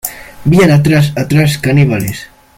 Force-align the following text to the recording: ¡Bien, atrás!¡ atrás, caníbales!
¡Bien, 0.45 0.71
atrás!¡ 0.71 1.13
atrás, 1.15 1.59
caníbales! 1.59 2.27